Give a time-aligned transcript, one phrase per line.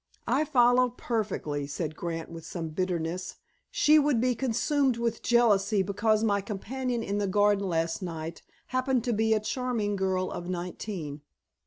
[0.25, 3.35] "I follow perfectly," said Grant, with some bitterness.
[3.69, 9.03] "She would be consumed with jealousy because my companion in the garden last night happened
[9.03, 11.21] to be a charming girl of nineteen."